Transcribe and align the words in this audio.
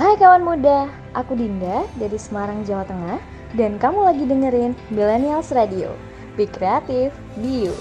Hai 0.00 0.16
kawan 0.16 0.40
muda, 0.40 0.88
aku 1.12 1.36
Dinda 1.36 1.84
dari 2.00 2.16
Semarang, 2.16 2.64
Jawa 2.64 2.88
Tengah 2.88 3.20
dan 3.52 3.76
kamu 3.76 4.00
lagi 4.00 4.24
dengerin 4.24 4.72
Millennials 4.88 5.52
Radio. 5.52 5.92
Be 6.40 6.48
kreatif, 6.48 7.12
be 7.36 7.68
you. 7.68 7.76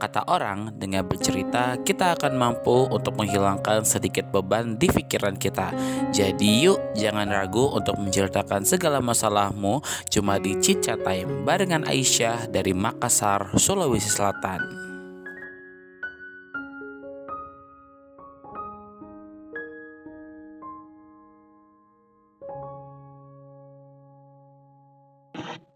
Kata 0.00 0.24
orang, 0.24 0.72
dengan 0.80 1.04
bercerita 1.04 1.76
kita 1.84 2.16
akan 2.16 2.32
mampu 2.32 2.88
untuk 2.88 3.20
menghilangkan 3.20 3.84
sedikit 3.84 4.24
beban 4.32 4.80
di 4.80 4.88
pikiran 4.88 5.36
kita. 5.36 5.76
Jadi 6.16 6.64
yuk 6.64 6.80
jangan 6.96 7.28
ragu 7.28 7.76
untuk 7.76 8.00
menceritakan 8.00 8.64
segala 8.64 9.04
masalahmu 9.04 9.84
cuma 10.08 10.40
di 10.40 10.56
Cica 10.64 10.96
Time 10.96 11.44
barengan 11.44 11.84
Aisyah 11.84 12.48
dari 12.48 12.72
Makassar, 12.72 13.52
Sulawesi 13.60 14.08
Selatan. 14.08 14.85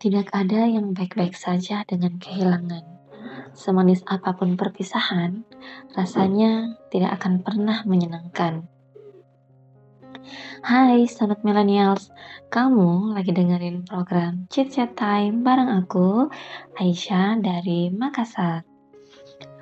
Tidak 0.01 0.33
ada 0.33 0.65
yang 0.65 0.97
baik-baik 0.97 1.37
saja 1.37 1.85
dengan 1.85 2.17
kehilangan. 2.17 2.81
Semanis 3.53 4.01
apa 4.09 4.33
pun 4.33 4.57
perpisahan, 4.57 5.45
rasanya 5.93 6.73
tidak 6.89 7.21
akan 7.21 7.45
pernah 7.45 7.85
menyenangkan. 7.85 8.65
Hai 10.65 11.05
Sobat 11.05 11.45
Millennials, 11.45 12.09
kamu 12.49 13.13
lagi 13.13 13.29
dengerin 13.37 13.85
program 13.85 14.49
Chit 14.49 14.73
Chat 14.73 14.97
Time 14.97 15.45
bareng 15.45 15.69
aku, 15.69 16.33
Aisyah 16.81 17.37
dari 17.45 17.93
Makassar. 17.93 18.65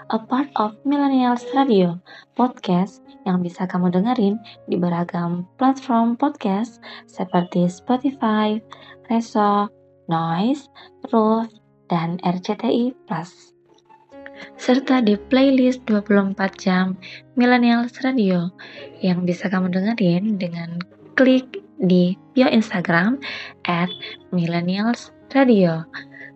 A 0.06 0.18
part 0.22 0.54
of 0.54 0.78
Millennials 0.86 1.42
Radio, 1.50 1.98
podcast 2.38 3.02
yang 3.26 3.42
bisa 3.42 3.66
kamu 3.66 3.90
dengerin 3.90 4.38
di 4.70 4.78
beragam 4.78 5.50
platform 5.58 6.14
podcast 6.14 6.78
seperti 7.10 7.66
Spotify, 7.66 8.62
Reso, 9.10 9.66
Noise, 10.08 10.66
Roof, 11.12 11.52
dan 11.92 12.20
RCTI 12.24 12.96
Plus 13.06 13.52
serta 14.58 15.02
di 15.02 15.18
playlist 15.30 15.82
24 15.86 16.34
jam 16.58 16.94
Millennials 17.34 17.94
Radio 18.06 18.50
yang 19.02 19.26
bisa 19.26 19.50
kamu 19.50 19.70
dengerin 19.70 20.38
dengan 20.38 20.78
klik 21.18 21.62
di 21.82 22.14
bio 22.34 22.46
Instagram 22.50 23.18
at 23.66 23.90
Millennials 24.34 25.10
Radio. 25.34 25.86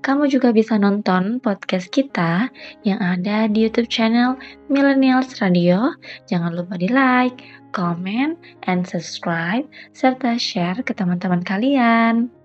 Kamu 0.03 0.27
juga 0.27 0.51
bisa 0.51 0.75
nonton 0.75 1.39
podcast 1.39 1.87
kita 1.95 2.51
yang 2.83 2.99
ada 2.99 3.47
di 3.47 3.71
YouTube 3.71 3.87
channel 3.87 4.35
Millennials 4.67 5.39
Radio. 5.39 5.95
Jangan 6.27 6.59
lupa 6.59 6.75
di 6.75 6.91
like, 6.91 7.39
comment, 7.71 8.35
and 8.67 8.83
subscribe, 8.83 9.63
serta 9.95 10.35
share 10.43 10.83
ke 10.83 10.91
teman-teman 10.91 11.47
kalian. 11.47 12.42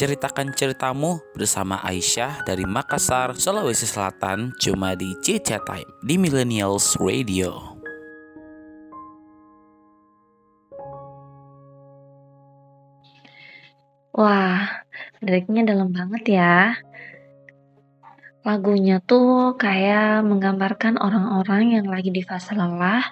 Ceritakan 0.00 0.56
ceritamu 0.56 1.20
bersama 1.36 1.76
Aisyah 1.84 2.48
dari 2.48 2.64
Makassar, 2.64 3.36
Sulawesi 3.36 3.84
Selatan 3.84 4.56
cuma 4.56 4.96
di 4.96 5.12
Cica 5.20 5.60
Time 5.60 5.84
di 6.00 6.16
Millennials 6.16 6.96
Radio. 6.96 7.76
Wah, 14.16 14.88
liriknya 15.20 15.68
dalam 15.68 15.92
banget 15.92 16.32
ya. 16.32 16.80
Lagunya 18.40 19.04
tuh 19.04 19.52
kayak 19.60 20.24
menggambarkan 20.24 20.96
orang-orang 20.96 21.76
yang 21.76 21.92
lagi 21.92 22.08
di 22.08 22.24
fase 22.24 22.56
lelah 22.56 23.04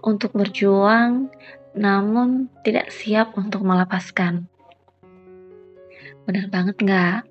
untuk 0.00 0.32
berjuang 0.32 1.28
namun 1.76 2.48
tidak 2.64 2.88
siap 2.88 3.36
untuk 3.36 3.60
melepaskan. 3.60 4.48
Bener 6.28 6.46
banget 6.52 6.76
nggak? 6.76 7.24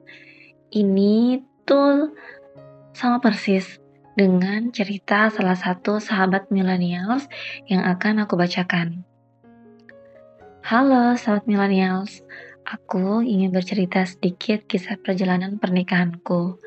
Ini 0.74 1.42
tuh 1.66 2.14
sama 2.94 3.22
persis 3.22 3.78
dengan 4.18 4.74
cerita 4.74 5.30
salah 5.30 5.56
satu 5.56 6.02
sahabat 6.02 6.50
millennials 6.50 7.30
yang 7.70 7.86
akan 7.86 8.26
aku 8.26 8.36
bacakan. 8.36 9.06
Halo 10.66 11.16
sahabat 11.16 11.48
millennials, 11.48 12.22
aku 12.68 13.24
ingin 13.24 13.50
bercerita 13.54 14.04
sedikit 14.04 14.66
kisah 14.68 15.00
perjalanan 15.00 15.58
pernikahanku. 15.58 16.60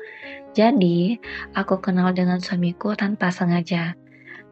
Jadi, 0.53 1.17
aku 1.53 1.81
kenal 1.81 2.13
dengan 2.13 2.41
suamiku 2.41 2.97
tanpa 2.97 3.29
sengaja. 3.29 3.97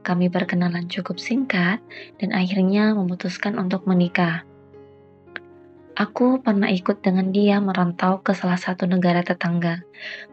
Kami 0.01 0.33
berkenalan 0.33 0.89
cukup 0.89 1.21
singkat 1.21 1.77
dan 2.17 2.29
akhirnya 2.33 2.97
memutuskan 2.97 3.53
untuk 3.57 3.85
menikah. 3.85 4.41
Aku 5.99 6.39
pernah 6.39 6.71
ikut 6.71 7.03
dengan 7.03 7.35
dia 7.35 7.59
merantau 7.59 8.23
ke 8.23 8.31
salah 8.31 8.55
satu 8.55 8.88
negara 8.88 9.27
tetangga, 9.27 9.83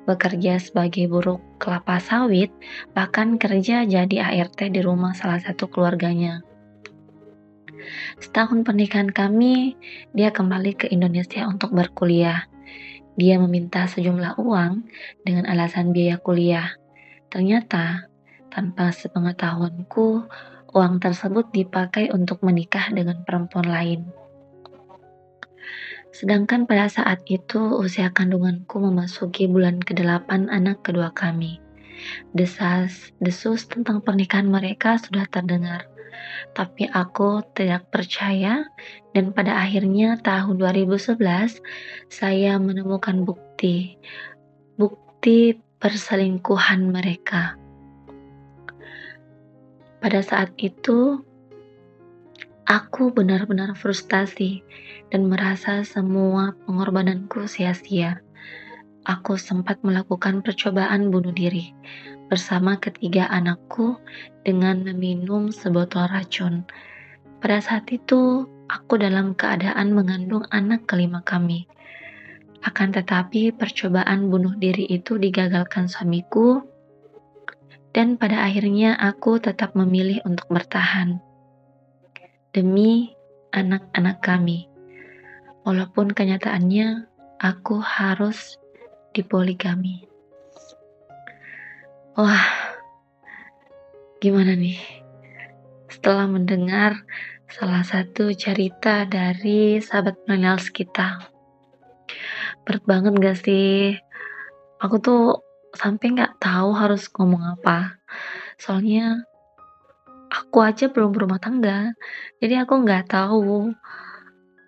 bekerja 0.06 0.62
sebagai 0.62 1.10
buruh 1.10 1.42
kelapa 1.58 1.98
sawit, 1.98 2.54
bahkan 2.94 3.42
kerja 3.42 3.82
jadi 3.82 4.16
ART 4.22 4.54
di 4.70 4.78
rumah 4.78 5.18
salah 5.18 5.42
satu 5.42 5.66
keluarganya. 5.66 6.46
Setahun 8.22 8.62
pernikahan 8.62 9.10
kami, 9.10 9.74
dia 10.14 10.30
kembali 10.30 10.78
ke 10.78 10.86
Indonesia 10.94 11.42
untuk 11.50 11.74
berkuliah. 11.74 12.46
Dia 13.18 13.42
meminta 13.42 13.82
sejumlah 13.90 14.38
uang 14.38 14.86
dengan 15.26 15.50
alasan 15.50 15.90
biaya 15.90 16.22
kuliah. 16.22 16.70
Ternyata, 17.34 18.06
tanpa 18.54 18.94
sepengetahuanku, 18.94 20.22
uang 20.70 20.94
tersebut 21.02 21.50
dipakai 21.50 22.14
untuk 22.14 22.46
menikah 22.46 22.94
dengan 22.94 23.26
perempuan 23.26 23.66
lain. 23.66 24.17
Sedangkan 26.10 26.64
pada 26.64 26.88
saat 26.88 27.22
itu 27.28 27.78
usia 27.78 28.10
kandunganku 28.10 28.80
memasuki 28.80 29.46
bulan 29.46 29.78
ke-8 29.80 30.48
anak 30.48 30.82
kedua 30.82 31.12
kami. 31.12 31.60
Desas, 32.32 33.10
desus 33.18 33.66
tentang 33.66 34.00
pernikahan 34.00 34.46
mereka 34.46 34.96
sudah 35.02 35.26
terdengar 35.26 35.86
tapi 36.54 36.88
aku 36.90 37.42
tidak 37.54 37.88
percaya 37.90 38.66
dan 39.14 39.30
pada 39.30 39.58
akhirnya 39.58 40.18
tahun 40.20 40.58
2011 40.58 41.18
saya 42.10 42.58
menemukan 42.58 43.22
bukti 43.22 43.98
bukti 44.78 45.58
perselingkuhan 45.78 46.90
mereka. 46.90 47.54
Pada 49.98 50.22
saat 50.22 50.54
itu 50.58 51.26
aku 52.68 53.08
benar-benar 53.08 53.72
frustasi 53.72 54.60
dan 55.08 55.32
merasa 55.32 55.80
semua 55.88 56.52
pengorbananku 56.68 57.48
sia-sia. 57.48 58.20
Aku 59.08 59.40
sempat 59.40 59.80
melakukan 59.80 60.44
percobaan 60.44 61.08
bunuh 61.08 61.32
diri, 61.32 61.72
bersama 62.28 62.76
ketiga 62.76 63.24
anakku 63.32 63.96
dengan 64.44 64.84
meminum 64.84 65.48
sebotol 65.48 66.12
racun. 66.12 66.68
Pada 67.40 67.64
saat 67.64 67.88
itu, 67.88 68.44
aku 68.68 69.00
dalam 69.00 69.32
keadaan 69.32 69.96
mengandung 69.96 70.44
anak 70.52 70.84
kelima 70.84 71.24
kami. 71.24 71.64
Akan 72.68 72.92
tetapi, 72.92 73.56
percobaan 73.56 74.28
bunuh 74.28 74.52
diri 74.60 74.84
itu 74.92 75.16
digagalkan 75.16 75.88
suamiku, 75.88 76.60
dan 77.96 78.20
pada 78.20 78.44
akhirnya 78.44 78.92
aku 79.00 79.40
tetap 79.40 79.72
memilih 79.72 80.20
untuk 80.28 80.52
bertahan 80.52 81.24
demi 82.58 83.14
anak-anak 83.54 84.18
kami. 84.18 84.66
Walaupun 85.62 86.10
kenyataannya 86.10 87.06
aku 87.38 87.78
harus 87.78 88.58
dipoligami. 89.14 90.02
Wah, 92.18 92.74
gimana 94.18 94.58
nih? 94.58 94.82
Setelah 95.86 96.26
mendengar 96.26 97.06
salah 97.46 97.86
satu 97.86 98.34
cerita 98.34 99.06
dari 99.06 99.78
sahabat 99.78 100.18
millennials 100.26 100.74
kita. 100.74 101.30
Berat 102.66 102.82
banget 102.90 103.14
gak 103.22 103.38
sih? 103.38 103.94
Aku 104.82 104.98
tuh 104.98 105.46
sampai 105.78 106.10
nggak 106.10 106.42
tahu 106.42 106.74
harus 106.74 107.06
ngomong 107.14 107.54
apa. 107.54 108.02
Soalnya 108.58 109.27
aku 110.30 110.64
aja 110.64 110.92
belum 110.92 111.12
berumah 111.12 111.40
tangga. 111.40 111.92
Jadi 112.40 112.54
aku 112.60 112.84
nggak 112.84 113.12
tahu 113.12 113.72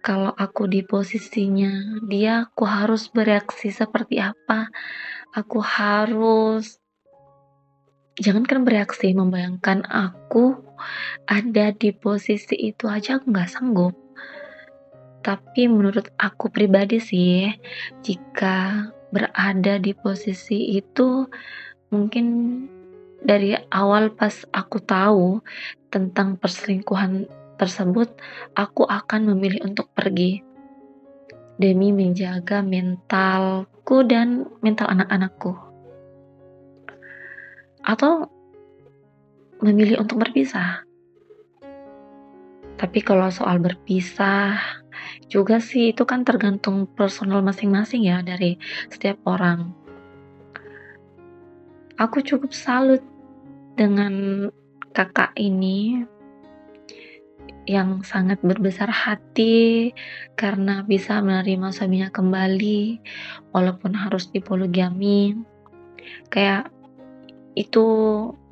kalau 0.00 0.32
aku 0.32 0.64
di 0.68 0.80
posisinya 0.80 2.00
dia 2.08 2.48
aku 2.48 2.64
harus 2.64 3.08
bereaksi 3.12 3.72
seperti 3.72 4.20
apa. 4.20 4.72
Aku 5.36 5.62
harus 5.62 6.80
jangankan 8.20 8.66
bereaksi 8.66 9.16
membayangkan 9.16 9.86
aku 9.88 10.58
ada 11.24 11.72
di 11.72 11.94
posisi 11.96 12.52
itu 12.58 12.84
aja 12.84 13.16
aku 13.16 13.32
nggak 13.32 13.48
sanggup 13.48 13.94
tapi 15.20 15.68
menurut 15.68 16.08
aku 16.16 16.48
pribadi 16.48 17.00
sih 17.00 17.52
jika 18.04 18.88
berada 19.12 19.76
di 19.76 19.92
posisi 19.92 20.76
itu 20.80 21.28
mungkin 21.92 22.26
dari 23.20 23.52
awal 23.72 24.12
pas 24.16 24.44
aku 24.52 24.80
tahu 24.80 25.44
tentang 25.92 26.40
perselingkuhan 26.40 27.28
tersebut 27.60 28.08
aku 28.56 28.88
akan 28.88 29.34
memilih 29.34 29.68
untuk 29.68 29.92
pergi 29.92 30.40
demi 31.60 31.92
menjaga 31.92 32.64
mentalku 32.64 34.00
dan 34.08 34.48
mental 34.64 34.88
anak-anakku 34.88 35.52
atau 37.84 38.28
memilih 39.60 40.00
untuk 40.00 40.24
berpisah. 40.24 40.84
Tapi 42.80 43.04
kalau 43.04 43.28
soal 43.28 43.60
berpisah 43.60 44.56
juga 45.28 45.60
sih 45.60 45.92
itu 45.92 46.08
kan 46.08 46.24
tergantung 46.24 46.88
personal 46.88 47.44
masing-masing 47.44 48.08
ya 48.08 48.24
dari 48.24 48.56
setiap 48.88 49.20
orang. 49.28 49.76
Aku 52.00 52.24
cukup 52.24 52.56
salut 52.56 53.04
dengan 53.74 54.46
kakak 54.90 55.34
ini 55.38 56.06
yang 57.68 58.02
sangat 58.02 58.42
berbesar 58.42 58.90
hati 58.90 59.92
karena 60.34 60.82
bisa 60.82 61.22
menerima 61.22 61.70
suaminya 61.70 62.10
kembali 62.10 62.98
walaupun 63.54 63.94
harus 63.94 64.32
dipoligami. 64.32 65.38
Kayak 66.32 66.72
itu 67.54 67.86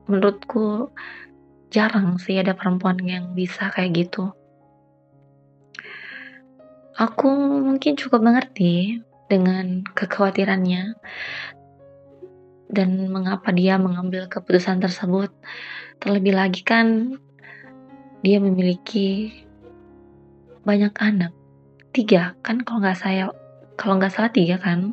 menurutku 0.06 0.92
jarang 1.74 2.16
sih 2.22 2.38
ada 2.38 2.54
perempuan 2.54 3.00
yang 3.02 3.34
bisa 3.34 3.72
kayak 3.74 4.06
gitu. 4.06 4.30
Aku 6.98 7.30
mungkin 7.62 7.94
cukup 7.94 8.22
mengerti 8.22 9.02
dengan 9.30 9.86
kekhawatirannya 9.94 10.98
dan 12.68 13.08
mengapa 13.08 13.50
dia 13.50 13.80
mengambil 13.80 14.28
keputusan 14.28 14.80
tersebut. 14.80 15.32
Terlebih 15.98 16.36
lagi 16.36 16.62
kan 16.62 17.18
dia 18.22 18.38
memiliki 18.38 19.32
banyak 20.62 20.92
anak, 21.00 21.32
tiga 21.96 22.36
kan 22.44 22.60
kalau 22.62 22.84
nggak 22.84 22.98
saya 22.98 23.32
kalau 23.80 23.96
nggak 23.96 24.12
salah 24.12 24.30
tiga 24.30 24.60
kan. 24.60 24.92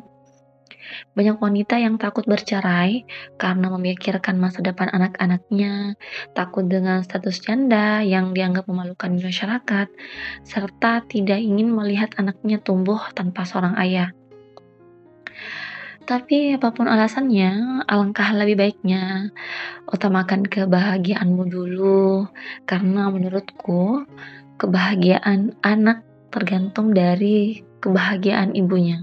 Banyak 1.18 1.42
wanita 1.42 1.82
yang 1.82 1.98
takut 1.98 2.22
bercerai 2.30 3.02
karena 3.42 3.66
memikirkan 3.74 4.38
masa 4.38 4.62
depan 4.62 4.86
anak-anaknya, 4.94 5.98
takut 6.30 6.70
dengan 6.70 7.02
status 7.02 7.42
janda 7.42 8.06
yang 8.06 8.30
dianggap 8.30 8.70
memalukan 8.70 9.10
di 9.10 9.26
masyarakat, 9.26 9.88
serta 10.46 11.02
tidak 11.10 11.42
ingin 11.42 11.74
melihat 11.74 12.14
anaknya 12.22 12.62
tumbuh 12.62 13.02
tanpa 13.18 13.42
seorang 13.42 13.74
ayah. 13.82 14.14
Tapi 16.06 16.54
apa 16.54 16.70
pun 16.70 16.86
alasannya, 16.86 17.82
alangkah 17.82 18.30
lebih 18.30 18.54
baiknya 18.62 19.34
utamakan 19.90 20.46
kebahagiaanmu 20.46 21.50
dulu, 21.50 22.30
karena 22.62 23.10
menurutku 23.10 24.06
kebahagiaan 24.54 25.58
anak 25.66 26.06
tergantung 26.30 26.94
dari 26.94 27.58
kebahagiaan 27.82 28.54
ibunya. 28.54 29.02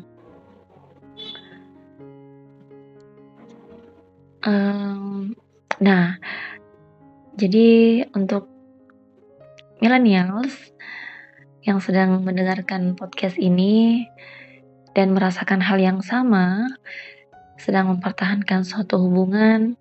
Um, 4.48 5.36
nah, 5.84 6.16
jadi 7.36 8.08
untuk 8.16 8.48
millennials 9.84 10.56
yang 11.68 11.84
sedang 11.84 12.24
mendengarkan 12.24 12.96
podcast 12.96 13.36
ini 13.36 14.08
dan 14.94 15.14
merasakan 15.14 15.62
hal 15.62 15.82
yang 15.82 16.00
sama, 16.06 16.70
sedang 17.58 17.94
mempertahankan 17.94 18.66
suatu 18.66 19.02
hubungan, 19.02 19.78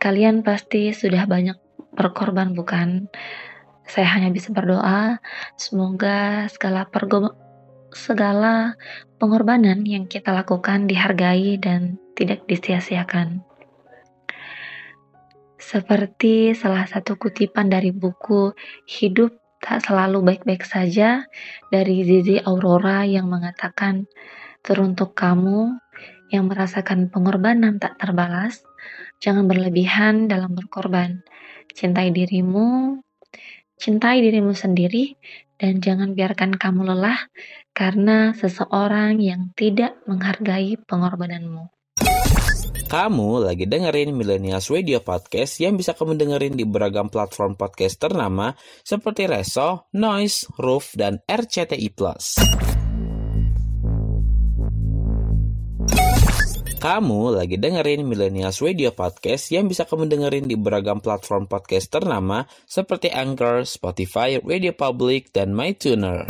kalian 0.00 0.40
pasti 0.40 0.92
sudah 0.96 1.28
banyak 1.28 1.56
berkorban 1.92 2.56
bukan? 2.56 3.12
Saya 3.84 4.06
hanya 4.16 4.30
bisa 4.32 4.54
berdoa 4.54 5.18
semoga 5.58 6.46
segala 6.48 6.86
pergo 6.86 7.34
segala 7.90 8.78
pengorbanan 9.18 9.82
yang 9.82 10.06
kita 10.06 10.30
lakukan 10.30 10.86
dihargai 10.86 11.58
dan 11.58 11.98
tidak 12.14 12.46
disia-siakan. 12.46 13.42
Seperti 15.58 16.54
salah 16.54 16.86
satu 16.86 17.18
kutipan 17.18 17.66
dari 17.66 17.90
buku 17.90 18.54
Hidup 18.86 19.39
Tak 19.60 19.84
Selalu 19.84 20.24
Baik-Baik 20.24 20.64
Saja 20.64 21.28
dari 21.68 22.00
Zizi 22.08 22.40
Aurora 22.40 23.04
yang 23.04 23.28
mengatakan, 23.28 24.08
teruntuk 24.64 25.12
kamu 25.12 25.76
yang 26.32 26.48
merasakan 26.48 27.12
pengorbanan 27.12 27.76
tak 27.76 28.00
terbalas, 28.00 28.64
jangan 29.20 29.44
berlebihan 29.44 30.32
dalam 30.32 30.56
berkorban. 30.56 31.20
Cintai 31.76 32.08
dirimu, 32.08 32.98
cintai 33.76 34.24
dirimu 34.24 34.56
sendiri, 34.56 35.20
dan 35.60 35.84
jangan 35.84 36.16
biarkan 36.16 36.56
kamu 36.56 36.96
lelah 36.96 37.20
karena 37.76 38.32
seseorang 38.32 39.20
yang 39.20 39.52
tidak 39.52 40.00
menghargai 40.08 40.80
pengorbananmu. 40.88 41.68
Kamu 42.86 43.44
lagi 43.44 43.68
dengerin 43.68 44.14
Millennials 44.14 44.70
Radio 44.70 45.02
Podcast 45.02 45.58
yang 45.58 45.76
bisa 45.76 45.92
kamu 45.92 46.16
dengerin 46.16 46.54
di 46.54 46.64
beragam 46.64 47.12
platform 47.12 47.58
podcast 47.58 47.98
ternama 47.98 48.56
seperti 48.86 49.28
Reso, 49.28 49.90
Noise, 49.92 50.48
Roof, 50.56 50.96
dan 50.96 51.20
RCTI+. 51.26 51.90
Kamu 56.80 57.36
lagi 57.36 57.60
dengerin 57.60 58.08
Millennials 58.08 58.64
Radio 58.64 58.88
Podcast 58.96 59.52
yang 59.52 59.68
bisa 59.68 59.84
kamu 59.84 60.08
dengerin 60.08 60.48
di 60.48 60.56
beragam 60.56 61.04
platform 61.04 61.44
podcast 61.44 61.92
ternama 61.92 62.48
seperti 62.64 63.12
Anchor, 63.12 63.68
Spotify, 63.68 64.40
Radio 64.40 64.72
Public, 64.72 65.28
dan 65.36 65.52
MyTuner. 65.52 66.24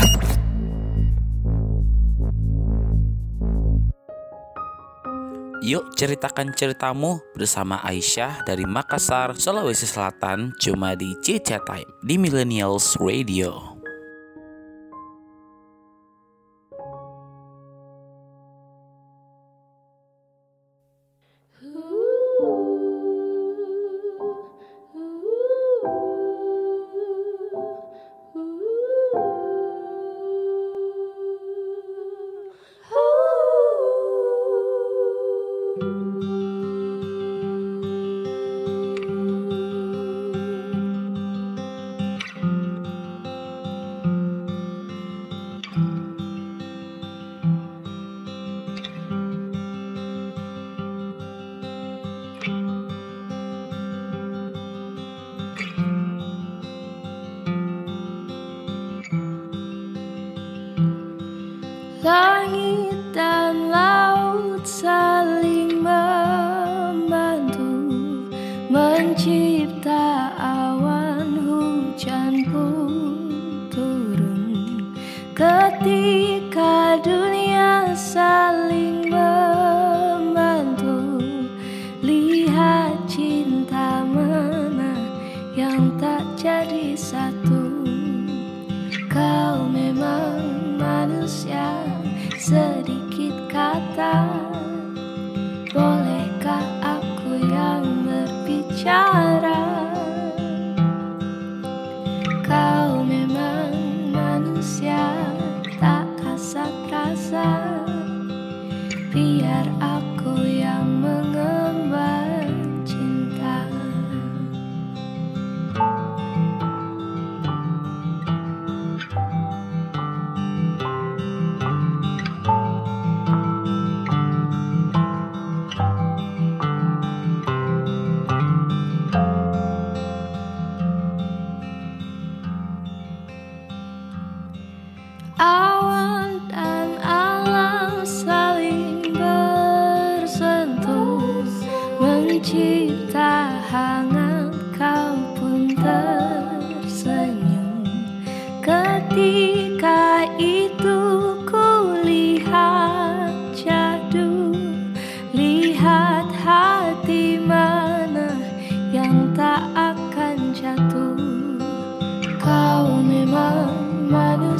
Yuk 5.60 5.92
ceritakan 5.92 6.56
ceritamu 6.56 7.20
bersama 7.36 7.84
Aisyah 7.84 8.48
dari 8.48 8.64
Makassar, 8.64 9.36
Sulawesi 9.36 9.84
Selatan 9.84 10.56
cuma 10.56 10.96
di 10.96 11.12
Cica 11.20 11.60
Time 11.60 12.00
di 12.00 12.16
Millennials 12.16 12.96
Radio. 12.96 13.79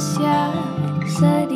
Manusia 0.01 0.49
sedikit 1.05 1.50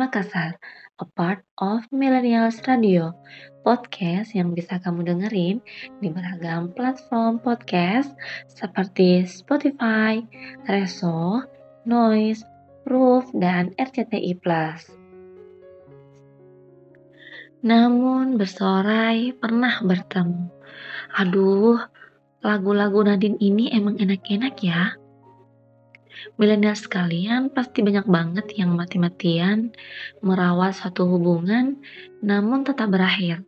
Makassar, 0.00 0.56
a 0.96 1.04
part 1.04 1.44
of 1.60 1.84
Millennials 1.92 2.64
Radio, 2.64 3.12
podcast 3.68 4.32
yang 4.32 4.56
bisa 4.56 4.80
kamu 4.80 5.04
dengerin 5.04 5.60
di 6.00 6.08
beragam 6.08 6.72
platform 6.72 7.36
podcast 7.36 8.08
seperti 8.48 9.28
Spotify, 9.28 10.24
Reso, 10.64 11.44
Noise, 11.84 12.48
Roof, 12.88 13.28
dan 13.36 13.76
RCTI. 13.76 14.40
Namun 17.60 18.40
bersorai 18.40 19.36
pernah 19.36 19.84
bertemu. 19.84 20.48
Aduh, 21.20 21.76
lagu-lagu 22.40 23.04
Nadine 23.04 23.36
ini 23.36 23.68
emang 23.68 24.00
enak-enak 24.00 24.56
ya. 24.64 24.96
Milenial 26.36 26.76
sekalian 26.76 27.52
pasti 27.52 27.80
banyak 27.80 28.06
banget 28.08 28.46
yang 28.56 28.76
mati-matian 28.76 29.72
merawat 30.20 30.76
suatu 30.76 31.08
hubungan 31.08 31.80
namun 32.20 32.64
tetap 32.64 32.92
berakhir. 32.92 33.44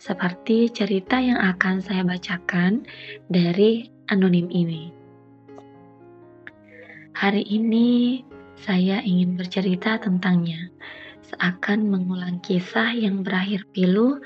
Seperti 0.00 0.72
cerita 0.72 1.20
yang 1.20 1.36
akan 1.36 1.84
saya 1.84 2.00
bacakan 2.04 2.88
dari 3.28 3.88
anonim 4.08 4.48
ini. 4.48 4.92
Hari 7.12 7.44
ini 7.44 8.20
saya 8.56 9.04
ingin 9.04 9.36
bercerita 9.36 10.00
tentangnya. 10.00 10.72
Seakan 11.20 11.92
mengulang 11.92 12.40
kisah 12.42 12.96
yang 12.96 13.22
berakhir 13.22 13.68
pilu 13.70 14.18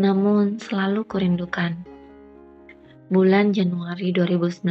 namun 0.00 0.58
selalu 0.58 1.06
kurindukan 1.06 1.97
bulan 3.08 3.56
Januari 3.56 4.12
2019, 4.12 4.64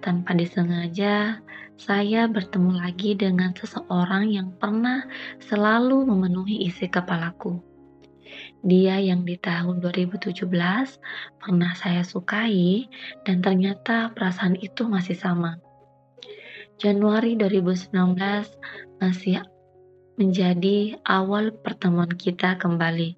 tanpa 0.00 0.30
disengaja, 0.32 1.40
saya 1.76 2.24
bertemu 2.24 2.80
lagi 2.80 3.12
dengan 3.12 3.52
seseorang 3.52 4.32
yang 4.32 4.48
pernah 4.56 5.04
selalu 5.44 6.08
memenuhi 6.08 6.64
isi 6.64 6.88
kepalaku. 6.88 7.60
Dia 8.64 8.98
yang 8.98 9.22
di 9.22 9.36
tahun 9.38 9.84
2017 9.84 10.48
pernah 11.38 11.72
saya 11.76 12.02
sukai 12.02 12.88
dan 13.28 13.44
ternyata 13.44 14.10
perasaan 14.16 14.56
itu 14.58 14.88
masih 14.88 15.14
sama. 15.14 15.60
Januari 16.76 17.36
2019 17.40 17.92
masih 19.00 19.40
menjadi 20.16 20.96
awal 21.04 21.52
pertemuan 21.52 22.08
kita 22.08 22.56
kembali 22.56 23.16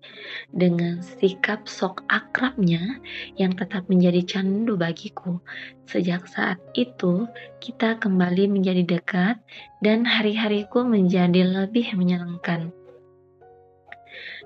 dengan 0.51 0.99
sikap 0.99 1.71
sok 1.71 2.03
akrabnya 2.11 2.99
yang 3.39 3.55
tetap 3.55 3.87
menjadi 3.87 4.23
candu 4.27 4.75
bagiku. 4.75 5.39
Sejak 5.87 6.27
saat 6.27 6.59
itu, 6.75 7.31
kita 7.63 8.03
kembali 8.03 8.51
menjadi 8.51 8.83
dekat 8.83 9.39
dan 9.79 10.03
hari-hariku 10.03 10.83
menjadi 10.83 11.47
lebih 11.47 11.95
menyenangkan. 11.95 12.75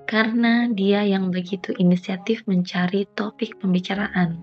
Karena 0.05 0.69
dia 0.69 1.09
yang 1.09 1.33
begitu 1.33 1.73
inisiatif 1.81 2.45
mencari 2.45 3.09
topik 3.17 3.57
pembicaraan. 3.65 4.37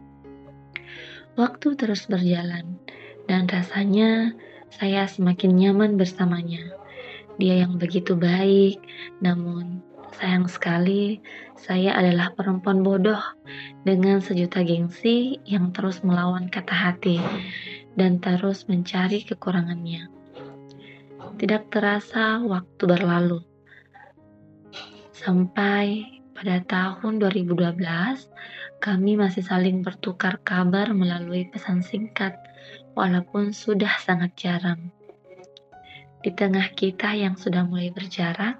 Waktu 1.37 1.77
terus 1.77 2.09
berjalan 2.09 2.81
dan 3.29 3.45
rasanya 3.45 4.33
saya 4.73 5.05
semakin 5.05 5.55
nyaman 5.55 5.95
bersamanya 5.95 6.79
dia 7.39 7.63
yang 7.63 7.79
begitu 7.79 8.19
baik, 8.19 8.83
namun 9.23 9.79
sayang 10.19 10.51
sekali 10.51 11.23
saya 11.55 11.95
adalah 11.95 12.35
perempuan 12.35 12.83
bodoh 12.83 13.19
dengan 13.87 14.19
sejuta 14.19 14.59
gengsi 14.59 15.39
yang 15.47 15.71
terus 15.71 16.03
melawan 16.03 16.51
kata 16.51 16.75
hati 16.75 17.17
dan 17.95 18.19
terus 18.19 18.67
mencari 18.67 19.23
kekurangannya. 19.23 20.11
Tidak 21.39 21.71
terasa 21.71 22.43
waktu 22.43 22.83
berlalu. 22.83 23.39
Sampai 25.15 26.03
pada 26.35 26.59
tahun 26.67 27.19
2012, 27.23 27.79
kami 28.79 29.19
masih 29.19 29.43
saling 29.43 29.83
bertukar 29.83 30.39
kabar 30.43 30.91
melalui 30.91 31.47
pesan 31.51 31.83
singkat, 31.83 32.35
walaupun 32.95 33.51
sudah 33.51 33.91
sangat 34.03 34.31
jarang. 34.39 34.91
Di 36.19 36.35
tengah 36.35 36.75
kita 36.75 37.15
yang 37.15 37.39
sudah 37.39 37.63
mulai 37.63 37.95
berjarak, 37.95 38.59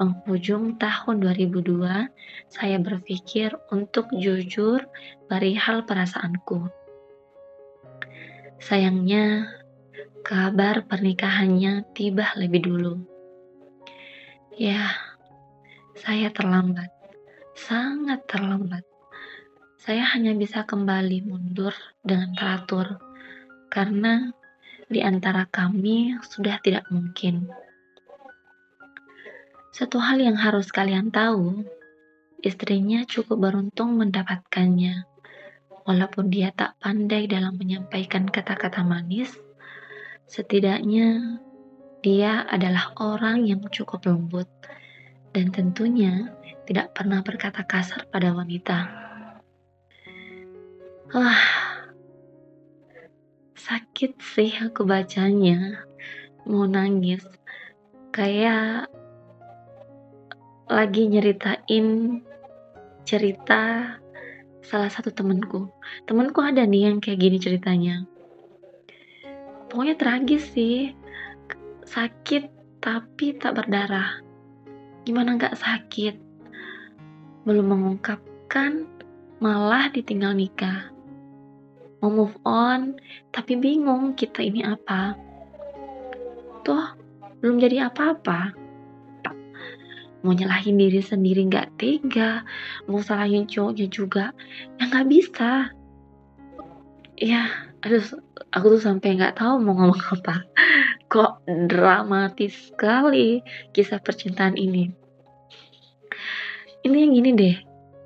penghujung 0.00 0.80
tahun 0.80 1.20
2002, 1.20 2.08
saya 2.48 2.76
berpikir 2.80 3.52
untuk 3.68 4.08
jujur 4.16 4.84
perihal 5.28 5.84
perasaanku. 5.84 6.72
Sayangnya, 8.56 9.44
kabar 10.24 10.88
pernikahannya 10.88 11.84
tiba 11.92 12.32
lebih 12.40 12.64
dulu. 12.64 12.94
Ya, 14.56 14.96
saya 16.00 16.32
terlambat, 16.32 16.88
sangat 17.52 18.24
terlambat. 18.24 18.88
Saya 19.76 20.02
hanya 20.16 20.32
bisa 20.32 20.64
kembali 20.64 21.28
mundur 21.28 21.76
dengan 22.00 22.32
teratur 22.32 22.96
karena 23.68 24.32
di 24.86 25.02
antara 25.02 25.46
kami 25.50 26.14
sudah 26.22 26.62
tidak 26.62 26.86
mungkin. 26.94 27.50
Satu 29.74 30.00
hal 30.00 30.22
yang 30.22 30.38
harus 30.38 30.72
kalian 30.72 31.12
tahu, 31.12 31.66
istrinya 32.40 33.04
cukup 33.04 33.50
beruntung 33.50 33.98
mendapatkannya. 33.98 35.04
Walaupun 35.86 36.32
dia 36.32 36.50
tak 36.50 36.74
pandai 36.82 37.28
dalam 37.30 37.60
menyampaikan 37.60 38.26
kata-kata 38.26 38.82
manis, 38.82 39.36
setidaknya 40.26 41.38
dia 42.02 42.42
adalah 42.46 42.94
orang 42.98 43.46
yang 43.46 43.62
cukup 43.70 44.06
lembut 44.06 44.48
dan 45.30 45.52
tentunya 45.52 46.32
tidak 46.66 46.96
pernah 46.96 47.22
berkata 47.22 47.62
kasar 47.62 48.08
pada 48.10 48.32
wanita. 48.34 48.78
Wah, 51.14 51.42
sakit 53.66 54.22
sih 54.22 54.54
aku 54.62 54.86
bacanya. 54.86 55.82
Mau 56.46 56.70
nangis. 56.70 57.26
Kayak 58.14 58.86
lagi 60.70 61.10
nyeritain 61.10 62.18
cerita 63.06 63.94
salah 64.66 64.90
satu 64.90 65.14
temenku 65.14 65.70
temenku 66.10 66.42
ada 66.42 66.66
nih 66.66 66.90
yang 66.90 66.98
kayak 67.02 67.18
gini 67.18 67.38
ceritanya. 67.42 68.06
Pokoknya 69.66 69.98
tragis 69.98 70.46
sih. 70.54 70.94
Sakit 71.86 72.50
tapi 72.78 73.34
tak 73.34 73.58
berdarah. 73.58 74.22
Gimana 75.02 75.38
nggak 75.38 75.58
sakit? 75.58 76.14
Belum 77.42 77.66
mengungkapkan 77.66 78.86
malah 79.42 79.90
ditinggal 79.90 80.34
nikah 80.34 80.95
mau 82.00 82.10
move 82.12 82.36
on, 82.44 82.96
tapi 83.32 83.56
bingung 83.56 84.16
kita 84.16 84.44
ini 84.44 84.64
apa. 84.64 85.16
Tuh, 86.62 86.86
belum 87.40 87.60
jadi 87.60 87.88
apa-apa. 87.88 88.66
mau 90.26 90.34
nyalahin 90.34 90.74
diri 90.74 90.98
sendiri 90.98 91.46
nggak 91.46 91.78
tega 91.78 92.42
mau 92.90 92.98
salahin 92.98 93.46
cowoknya 93.46 93.86
juga 93.86 94.34
ya 94.74 94.90
nggak 94.90 95.06
bisa 95.06 95.70
ya 97.14 97.46
aduh 97.86 98.02
aku 98.50 98.66
tuh 98.74 98.82
sampai 98.82 99.14
nggak 99.14 99.38
tahu 99.38 99.62
mau 99.62 99.78
ngomong 99.78 100.02
apa 100.18 100.42
kok 101.06 101.46
dramatis 101.46 102.74
sekali 102.74 103.38
kisah 103.70 104.02
percintaan 104.02 104.58
ini 104.58 104.90
ini 106.82 106.96
yang 107.06 107.12
gini 107.14 107.30
deh 107.38 107.56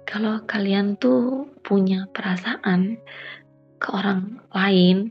kalau 0.04 0.44
kalian 0.44 1.00
tuh 1.00 1.48
punya 1.64 2.04
perasaan 2.12 3.00
ke 3.80 3.88
orang 3.96 4.38
lain 4.52 5.10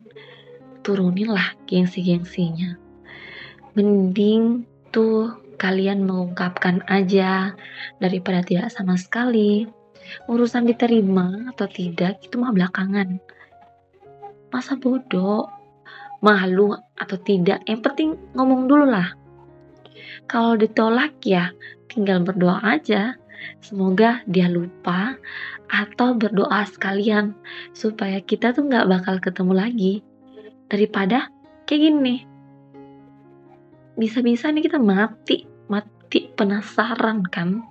turuninlah 0.85 1.57
gengsi-gengsinya 1.65 2.79
mending 3.73 4.65
tuh 4.89 5.37
kalian 5.59 6.07
mengungkapkan 6.07 6.81
aja 6.87 7.53
daripada 7.99 8.41
tidak 8.41 8.71
sama 8.71 8.95
sekali. 8.95 9.67
Urusan 10.25 10.65
diterima 10.65 11.51
atau 11.53 11.67
tidak 11.69 12.23
itu 12.23 12.39
mah 12.39 12.55
belakangan. 12.55 13.19
Masa 14.49 14.79
bodoh, 14.79 15.45
malu 16.23 16.73
atau 16.97 17.17
tidak, 17.21 17.61
yang 17.69 17.83
penting 17.85 18.17
ngomong 18.33 18.65
dulu 18.65 18.89
lah. 18.89 19.13
Kalau 20.25 20.57
ditolak 20.57 21.21
ya 21.21 21.53
tinggal 21.91 22.25
berdoa 22.25 22.63
aja. 22.63 23.13
Semoga 23.59 24.21
dia 24.25 24.47
lupa 24.49 25.15
atau 25.69 26.17
berdoa 26.17 26.65
sekalian 26.65 27.37
supaya 27.71 28.19
kita 28.23 28.51
tuh 28.51 28.65
nggak 28.67 28.89
bakal 28.89 29.15
ketemu 29.21 29.53
lagi. 29.53 29.93
Daripada 30.69 31.29
kayak 31.65 31.81
gini. 31.89 32.15
Bisa-bisa 33.99 34.49
nih 34.49 34.63
kita 34.69 34.79
mati 34.79 35.43
mati 35.67 36.29
penasaran 36.33 37.25
kan? 37.27 37.65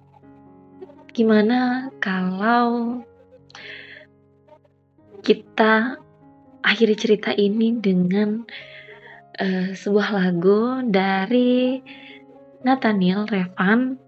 Gimana 1.11 1.91
kalau 1.99 3.03
kita 5.23 5.99
akhiri 6.63 6.95
cerita 6.95 7.31
ini 7.35 7.75
dengan 7.81 8.45
uh, 9.41 9.71
sebuah 9.75 10.09
lagu 10.15 10.85
dari 10.87 11.81
Nathaniel 12.63 13.27
Revan 13.27 14.08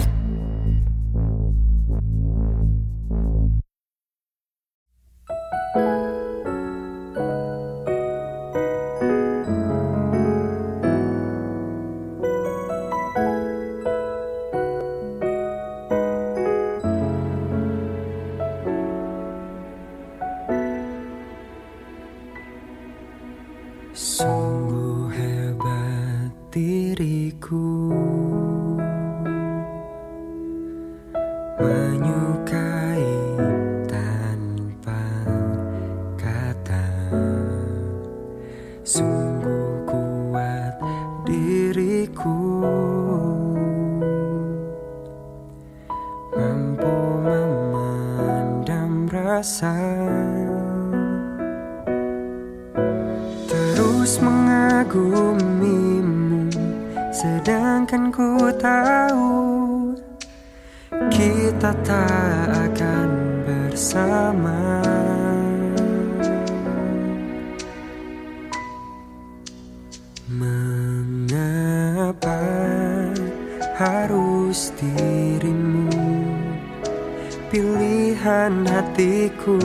Pilihan 78.21 78.69
hatiku. 78.69 79.57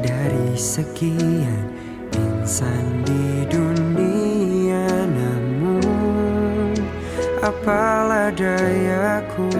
Dari 0.00 0.56
sekian 0.56 1.68
insan 2.16 3.04
di 3.04 3.44
dunia 3.44 4.88
namun 5.12 6.72
apalah 7.44 8.32
dayaku 8.32 9.52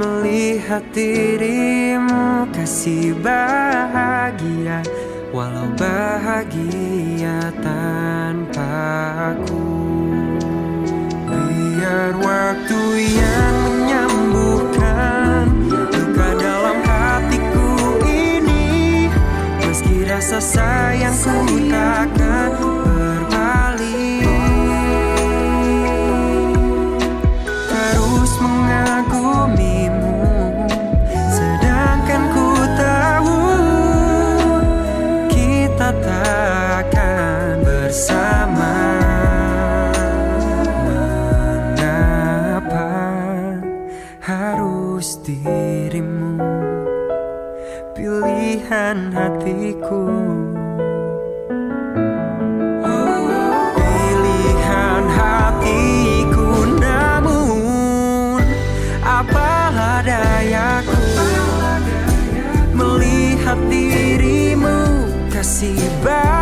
melihat 0.00 0.80
dirimu 0.96 2.48
kasih 2.56 3.12
bahagia 3.20 4.80
walau 5.28 5.68
bahagia 5.76 7.52
tanpa 7.60 8.72
aku 9.36 9.64
biar 11.28 12.16
waktu 12.16 12.80
yang 13.12 13.71
rasa 20.22 20.38
sayangku 20.38 21.66
takkan 21.66 22.81
pilihan 48.72 49.12
hatiku. 49.12 50.08
Pilihan 53.76 55.04
hatiku 55.12 56.48
namun 56.80 58.40
apalah 59.04 60.00
dayaku 60.00 61.04
melihat 62.72 63.60
dirimu 63.68 65.04
kasih 65.28 65.76
bahagia 66.00 66.41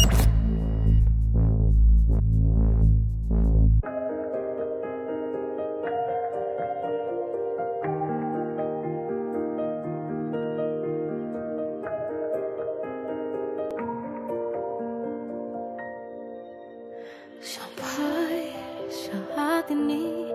ini 19.71 20.27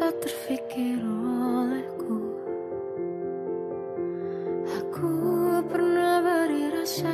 tak 0.00 0.16
terfikir 0.24 0.96
olehku. 1.04 2.16
Aku 4.64 5.12
pernah 5.68 6.24
beri 6.24 6.72
rasa 6.72 7.12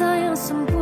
I 0.00 0.16
am 0.18 0.36
some 0.36 0.75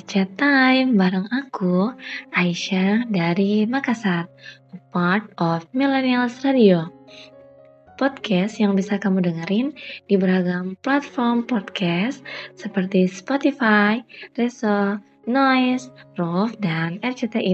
Chat 0.00 0.40
Time 0.40 0.96
bareng 0.96 1.28
aku, 1.28 1.92
Aisyah 2.32 3.04
dari 3.12 3.68
Makassar, 3.68 4.24
part 4.88 5.28
of 5.36 5.68
Millennials 5.76 6.40
Radio. 6.40 6.88
Podcast 8.00 8.56
yang 8.56 8.72
bisa 8.72 8.96
kamu 8.96 9.20
dengerin 9.20 9.76
di 10.08 10.16
beragam 10.16 10.80
platform 10.80 11.44
podcast 11.44 12.24
seperti 12.56 13.04
Spotify, 13.04 14.00
Reso, 14.32 14.96
Noise, 15.28 15.92
Roof, 16.16 16.56
dan 16.64 16.96
RCTI+. 17.04 17.52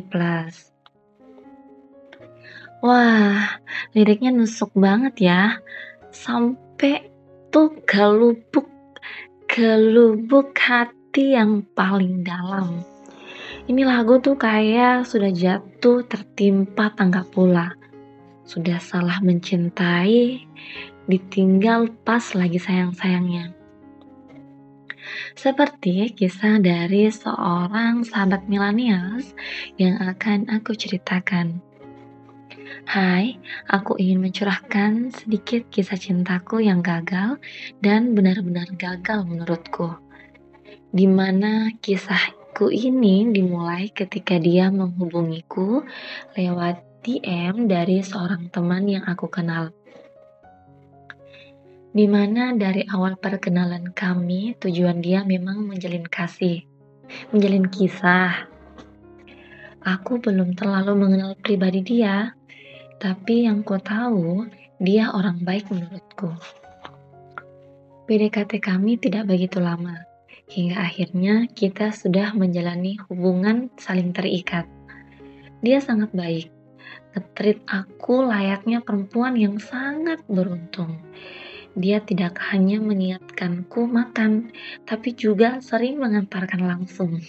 Wah, 2.86 3.58
liriknya 3.98 4.30
nusuk 4.30 4.70
banget 4.78 5.26
ya. 5.26 5.58
Sampai 6.14 7.10
tuh 7.50 7.74
galubuk, 7.82 8.70
gelubuk 9.50 10.54
hati 10.54 10.97
hati 11.18 11.34
yang 11.34 11.66
paling 11.74 12.22
dalam. 12.22 12.78
Ini 13.66 13.82
lagu 13.82 14.22
tuh 14.22 14.38
kayak 14.38 15.02
sudah 15.02 15.34
jatuh 15.34 16.06
tertimpa 16.06 16.94
tangga 16.94 17.26
pula. 17.26 17.74
Sudah 18.46 18.78
salah 18.78 19.18
mencintai, 19.18 20.46
ditinggal 21.10 21.90
pas 22.06 22.22
lagi 22.38 22.62
sayang-sayangnya. 22.62 23.50
Seperti 25.34 26.14
kisah 26.14 26.62
dari 26.62 27.10
seorang 27.10 28.06
sahabat 28.06 28.46
milenials 28.46 29.34
yang 29.74 29.98
akan 29.98 30.46
aku 30.54 30.78
ceritakan. 30.78 31.58
Hai, 32.86 33.42
aku 33.66 33.98
ingin 33.98 34.22
mencurahkan 34.22 35.10
sedikit 35.10 35.66
kisah 35.74 35.98
cintaku 35.98 36.62
yang 36.62 36.78
gagal 36.78 37.42
dan 37.82 38.14
benar-benar 38.14 38.70
gagal 38.78 39.26
menurutku. 39.26 39.98
Di 40.88 41.04
mana 41.04 41.72
kisahku 41.78 42.72
ini 42.72 43.28
dimulai 43.28 43.92
ketika 43.92 44.40
dia 44.40 44.72
menghubungiku 44.72 45.84
lewat 46.34 46.80
DM 47.04 47.68
dari 47.68 48.00
seorang 48.00 48.50
teman 48.50 48.88
yang 48.88 49.04
aku 49.06 49.28
kenal 49.30 49.70
di 51.98 52.04
mana 52.04 52.52
dari 52.52 52.84
awal 52.84 53.16
perkenalan 53.16 53.90
kami 53.96 54.54
tujuan 54.60 55.00
dia 55.00 55.24
memang 55.24 55.66
menjalin 55.66 56.06
kasih, 56.06 56.62
menjalin 57.32 57.66
kisah. 57.66 58.46
Aku 59.82 60.20
belum 60.20 60.52
terlalu 60.52 60.94
mengenal 60.94 61.32
pribadi 61.40 61.80
dia, 61.80 62.36
tapi 63.00 63.48
yang 63.48 63.64
ku 63.64 63.80
tahu 63.80 64.44
dia 64.78 65.10
orang 65.16 65.40
baik 65.42 65.66
menurutku. 65.72 66.28
PDKT 68.04 68.60
kami 68.60 69.00
tidak 69.00 69.26
begitu 69.26 69.58
lama, 69.58 69.96
hingga 70.48 70.80
akhirnya 70.80 71.48
kita 71.52 71.92
sudah 71.92 72.32
menjalani 72.32 72.96
hubungan 73.08 73.68
saling 73.76 74.16
terikat. 74.16 74.64
Dia 75.60 75.78
sangat 75.78 76.10
baik, 76.16 76.48
ngetrit 77.12 77.60
aku 77.68 78.24
layaknya 78.24 78.80
perempuan 78.80 79.36
yang 79.36 79.60
sangat 79.60 80.24
beruntung 80.26 80.98
dia 81.78 82.02
tidak 82.02 82.42
hanya 82.50 82.82
mengingatkanku 82.82 83.86
makan, 83.86 84.50
tapi 84.82 85.14
juga 85.14 85.62
sering 85.62 86.02
mengantarkan 86.02 86.66
langsung. 86.66 87.22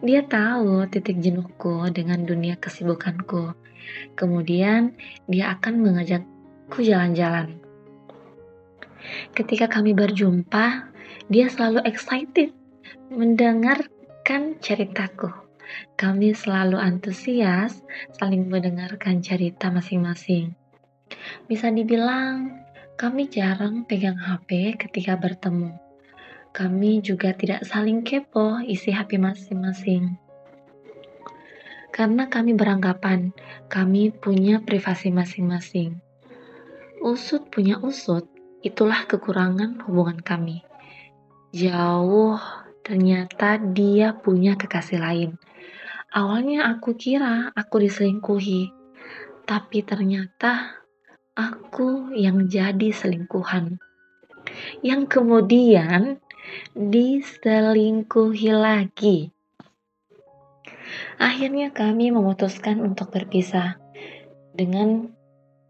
Dia 0.00 0.24
tahu 0.24 0.88
titik 0.88 1.20
jenuhku 1.20 1.92
dengan 1.92 2.24
dunia 2.24 2.56
kesibukanku. 2.56 3.52
Kemudian 4.16 4.96
dia 5.28 5.52
akan 5.52 5.84
mengajakku 5.84 6.80
jalan-jalan. 6.80 7.60
Ketika 9.36 9.68
kami 9.68 9.92
berjumpa, 9.92 10.91
dia 11.32 11.48
selalu 11.48 11.80
excited 11.88 12.52
mendengarkan 13.08 14.60
ceritaku. 14.60 15.32
Kami 15.96 16.36
selalu 16.36 16.76
antusias 16.76 17.80
saling 18.20 18.52
mendengarkan 18.52 19.24
cerita 19.24 19.72
masing-masing. 19.72 20.52
Bisa 21.48 21.72
dibilang 21.72 22.60
kami 23.00 23.32
jarang 23.32 23.88
pegang 23.88 24.20
HP 24.20 24.76
ketika 24.76 25.16
bertemu. 25.16 25.72
Kami 26.52 27.00
juga 27.00 27.32
tidak 27.32 27.64
saling 27.64 28.04
kepo 28.04 28.60
isi 28.60 28.92
HP 28.92 29.16
masing-masing. 29.16 30.20
Karena 31.88 32.28
kami 32.28 32.52
beranggapan 32.52 33.32
kami 33.72 34.12
punya 34.12 34.60
privasi 34.60 35.08
masing-masing. 35.08 35.96
Usut 37.00 37.48
punya 37.48 37.80
usut, 37.80 38.28
itulah 38.60 39.08
kekurangan 39.08 39.80
hubungan 39.88 40.20
kami. 40.20 40.60
Jauh, 41.52 42.40
ternyata 42.80 43.60
dia 43.60 44.16
punya 44.16 44.56
kekasih 44.56 44.96
lain. 44.96 45.30
Awalnya 46.08 46.64
aku 46.64 46.96
kira 46.96 47.52
aku 47.52 47.84
diselingkuhi, 47.84 48.72
tapi 49.44 49.84
ternyata 49.84 50.80
aku 51.36 52.08
yang 52.16 52.48
jadi 52.48 52.88
selingkuhan. 52.88 53.76
Yang 54.80 55.20
kemudian 55.20 56.24
diselingkuhi 56.72 58.48
lagi. 58.56 59.28
Akhirnya 61.20 61.68
kami 61.68 62.16
memutuskan 62.16 62.80
untuk 62.80 63.12
berpisah 63.12 63.76
dengan 64.56 65.12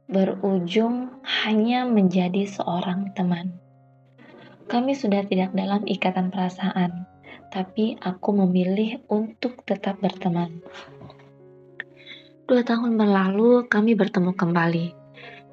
berujung 0.06 1.10
hanya 1.42 1.90
menjadi 1.90 2.46
seorang 2.46 3.10
teman. 3.18 3.62
Kami 4.72 4.96
sudah 4.96 5.28
tidak 5.28 5.52
dalam 5.52 5.85
ikatan 5.85 6.32
perasaan, 6.32 7.04
tapi 7.52 8.00
aku 8.00 8.32
memilih 8.32 9.04
untuk 9.12 9.61
tetap 9.68 10.00
berteman. 10.00 10.64
Dua 12.48 12.64
tahun 12.64 12.96
berlalu, 12.96 13.68
kami 13.68 13.92
bertemu 13.92 14.32
kembali 14.32 15.02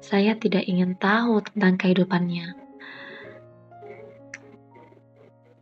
saya 0.00 0.34
tidak 0.40 0.64
ingin 0.64 0.96
tahu 0.96 1.44
tentang 1.44 1.76
kehidupannya. 1.76 2.56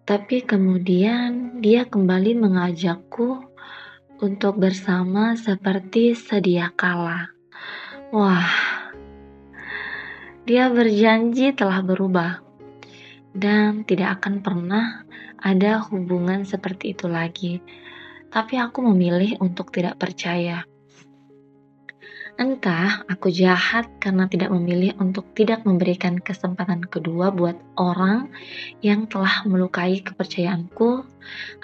Tapi 0.08 0.40
kemudian 0.40 1.60
dia 1.60 1.84
kembali 1.84 2.32
mengajakku 2.40 3.44
untuk 4.24 4.56
bersama 4.56 5.36
seperti 5.36 6.16
sedia 6.16 6.72
kala. 6.72 7.28
Wah, 8.08 8.48
dia 10.48 10.72
berjanji 10.72 11.52
telah 11.52 11.84
berubah 11.84 12.40
dan 13.38 13.86
tidak 13.86 14.18
akan 14.18 14.42
pernah 14.42 15.06
ada 15.38 15.78
hubungan 15.86 16.42
seperti 16.42 16.98
itu 16.98 17.06
lagi. 17.06 17.62
Tapi 18.28 18.58
aku 18.58 18.84
memilih 18.92 19.38
untuk 19.40 19.70
tidak 19.70 19.96
percaya. 19.96 20.66
Entah 22.38 23.02
aku 23.10 23.34
jahat 23.34 23.98
karena 23.98 24.30
tidak 24.30 24.54
memilih 24.54 24.94
untuk 25.02 25.34
tidak 25.34 25.66
memberikan 25.66 26.22
kesempatan 26.22 26.86
kedua 26.86 27.34
buat 27.34 27.58
orang 27.74 28.30
yang 28.78 29.10
telah 29.10 29.42
melukai 29.42 29.98
kepercayaanku, 30.06 31.02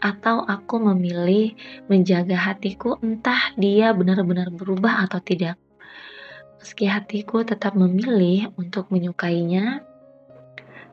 atau 0.03 0.37
aku 0.43 0.83
memilih 0.83 1.55
menjaga 1.87 2.35
hatiku 2.35 2.99
entah 3.07 3.55
dia 3.55 3.95
benar-benar 3.95 4.51
berubah 4.51 5.07
atau 5.07 5.23
tidak. 5.23 5.55
Meski 6.59 6.91
hatiku 6.91 7.47
tetap 7.47 7.79
memilih 7.79 8.51
untuk 8.59 8.91
menyukainya, 8.91 9.79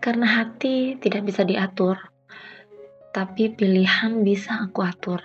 karena 0.02 0.42
hati 0.42 0.98
tidak 0.98 1.30
bisa 1.30 1.46
diatur, 1.46 1.96
tapi 3.14 3.54
pilihan 3.54 4.26
bisa 4.26 4.66
aku 4.66 4.82
atur. 4.82 5.22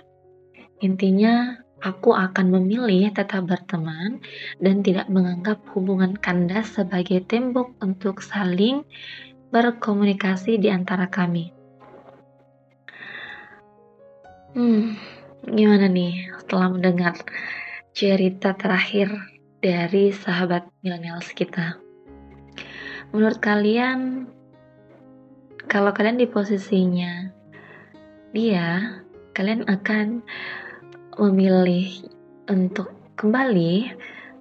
Intinya, 0.85 1.57
aku 1.81 2.13
akan 2.13 2.53
memilih 2.53 3.09
tetap 3.09 3.49
berteman 3.49 4.21
dan 4.61 4.85
tidak 4.85 5.09
menganggap 5.09 5.61
hubungan 5.73 6.13
kandas 6.13 6.77
sebagai 6.77 7.25
tembok 7.25 7.73
untuk 7.81 8.21
saling 8.21 8.85
berkomunikasi 9.49 10.61
di 10.61 10.69
antara 10.69 11.09
kami. 11.09 11.49
Hmm, 14.57 14.97
gimana 15.45 15.85
nih 15.85 16.33
setelah 16.41 16.73
mendengar 16.73 17.13
cerita 17.93 18.57
terakhir 18.57 19.09
dari 19.61 20.13
sahabat 20.13 20.69
millennials 20.81 21.29
kita? 21.33 21.77
Menurut 23.13 23.39
kalian, 23.39 24.27
kalau 25.67 25.91
kalian 25.91 26.17
di 26.17 26.27
posisinya 26.27 27.27
dia, 28.31 28.99
kalian 29.35 29.67
akan 29.67 30.23
memilih 31.19 32.07
untuk 32.47 32.91
kembali 33.19 33.91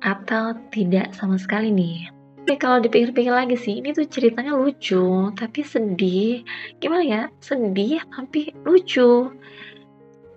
atau 0.07 0.55
tidak 0.70 1.11
sama 1.18 1.35
sekali 1.35 1.74
nih. 1.74 2.14
Tapi 2.47 2.62
kalau 2.62 2.79
dipikir-pikir 2.79 3.35
lagi 3.35 3.59
sih, 3.59 3.83
ini 3.83 3.91
tuh 3.91 4.07
ceritanya 4.07 4.55
lucu, 4.55 5.35
tapi 5.35 5.66
sedih. 5.66 6.47
Gimana 6.79 7.03
ya? 7.03 7.22
Sedih 7.43 7.99
tapi 8.14 8.55
lucu. 8.62 9.35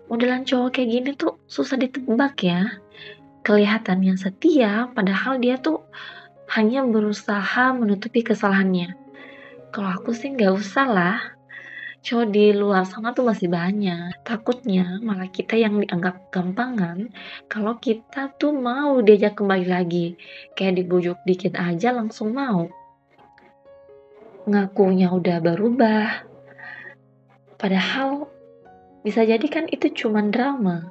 Modelan 0.10 0.42
cowok 0.42 0.74
kayak 0.74 0.90
gini 0.90 1.10
tuh 1.14 1.38
susah 1.46 1.78
ditebak 1.78 2.42
ya. 2.42 2.82
Kelihatannya 3.46 4.18
setia, 4.18 4.90
padahal 4.98 5.38
dia 5.38 5.62
tuh 5.62 5.86
hanya 6.50 6.82
berusaha 6.82 7.78
menutupi 7.78 8.26
kesalahannya. 8.26 8.99
Kalau 9.70 9.89
aku 9.93 10.11
sih 10.17 10.34
nggak 10.34 10.53
usah 10.53 10.86
lah 10.89 11.17
cowok 11.99 12.28
di 12.32 12.55
luar 12.55 12.88
sana 12.88 13.11
tuh 13.11 13.28
masih 13.28 13.51
banyak. 13.51 14.24
Takutnya 14.24 14.97
malah 15.03 15.28
kita 15.28 15.59
yang 15.59 15.78
dianggap 15.84 16.32
gampangan 16.32 17.11
kalau 17.51 17.76
kita 17.78 18.32
tuh 18.39 18.55
mau 18.55 18.97
diajak 19.03 19.38
kembali 19.38 19.67
lagi. 19.67 20.15
Kayak 20.55 20.84
dibujuk 20.84 21.17
dikit 21.28 21.59
aja 21.59 21.91
langsung 21.93 22.34
mau. 22.34 22.72
Ngakunya 24.49 25.11
udah 25.11 25.38
berubah. 25.43 26.26
Padahal 27.59 28.32
bisa 29.03 29.28
jadi 29.28 29.45
kan 29.51 29.67
itu 29.67 29.91
cuma 29.93 30.24
drama. 30.26 30.89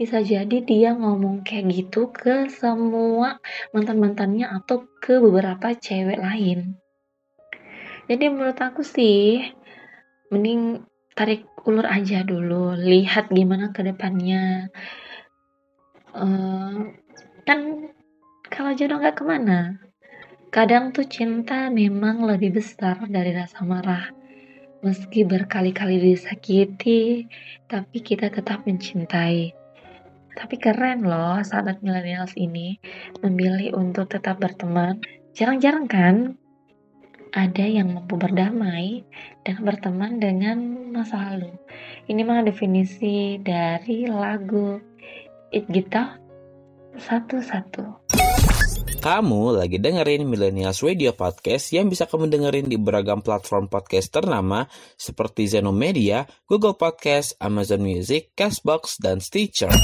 Bisa 0.00 0.18
jadi 0.24 0.58
dia 0.64 0.96
ngomong 0.96 1.46
kayak 1.46 1.70
gitu 1.70 2.10
ke 2.10 2.50
semua 2.50 3.38
mantan-mantannya 3.70 4.50
atau 4.50 4.88
ke 4.98 5.20
beberapa 5.22 5.76
cewek 5.76 6.18
lain. 6.18 6.81
Jadi 8.12 8.28
menurut 8.28 8.60
aku 8.60 8.84
sih 8.84 9.40
mending 10.28 10.84
tarik 11.16 11.48
ulur 11.64 11.88
aja 11.88 12.20
dulu, 12.20 12.76
lihat 12.76 13.32
gimana 13.32 13.72
ke 13.72 13.80
depannya. 13.80 14.68
Uh, 16.12 16.92
kan 17.48 17.88
kalau 18.52 18.76
jodoh 18.76 19.00
nggak 19.00 19.16
ke 19.16 19.24
mana, 19.24 19.80
kadang 20.52 20.92
tuh 20.92 21.08
cinta 21.08 21.72
memang 21.72 22.28
lebih 22.28 22.60
besar 22.60 23.00
dari 23.08 23.32
rasa 23.32 23.64
marah. 23.64 24.12
Meski 24.84 25.24
berkali-kali 25.24 25.96
disakiti, 25.96 27.24
tapi 27.64 28.04
kita 28.04 28.28
tetap 28.28 28.68
mencintai. 28.68 29.56
Tapi 30.36 30.54
keren 30.60 31.08
loh 31.08 31.40
sahabat 31.40 31.80
millennials 31.80 32.36
ini 32.36 32.76
memilih 33.24 33.72
untuk 33.72 34.12
tetap 34.12 34.36
berteman. 34.36 35.00
Jarang-jarang 35.32 35.88
kan 35.88 36.36
ada 37.32 37.64
yang 37.64 37.96
mampu 37.96 38.20
berdamai 38.20 39.08
dan 39.42 39.64
berteman 39.64 40.20
dengan 40.20 40.92
masa 40.92 41.32
lalu. 41.32 41.56
Ini 42.06 42.20
mah 42.28 42.44
definisi 42.44 43.40
dari 43.40 44.04
lagu 44.04 44.76
It 45.48 45.64
Gita 45.72 46.20
satu-satu. 46.96 48.04
Kamu 49.02 49.58
lagi 49.58 49.82
dengerin 49.82 50.30
Millennials 50.30 50.78
Radio 50.86 51.10
Podcast 51.10 51.74
yang 51.74 51.90
bisa 51.90 52.06
kamu 52.06 52.30
dengerin 52.30 52.70
di 52.70 52.78
beragam 52.78 53.18
platform 53.18 53.66
podcast 53.66 54.14
ternama 54.14 54.62
seperti 54.94 55.50
Zeno 55.50 55.74
Media, 55.74 56.22
Google 56.46 56.78
Podcast, 56.78 57.34
Amazon 57.42 57.82
Music, 57.82 58.30
Castbox, 58.38 59.02
dan 59.02 59.18
Stitcher. 59.18 59.74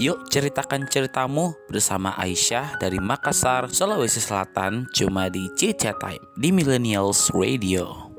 Yuk 0.00 0.32
ceritakan 0.32 0.88
ceritamu 0.88 1.52
bersama 1.68 2.16
Aisyah 2.16 2.80
dari 2.80 2.96
Makassar, 2.96 3.68
Sulawesi 3.68 4.16
Selatan, 4.16 4.88
cuma 4.96 5.28
di 5.28 5.52
Cica 5.52 5.92
Time 5.92 6.24
di 6.40 6.48
Millennials 6.48 7.28
Radio. 7.36 8.09